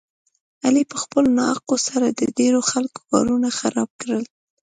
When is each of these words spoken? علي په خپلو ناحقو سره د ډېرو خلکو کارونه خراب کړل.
علي 0.65 0.83
په 0.91 0.97
خپلو 1.03 1.27
ناحقو 1.39 1.75
سره 1.87 2.07
د 2.09 2.21
ډېرو 2.37 2.59
خلکو 2.71 2.99
کارونه 3.11 3.47
خراب 3.59 3.89
کړل. 4.01 4.23